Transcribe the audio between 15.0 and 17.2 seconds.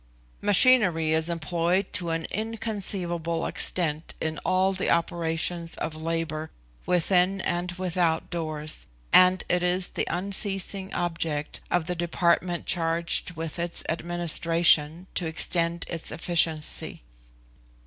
to extend its efficiency.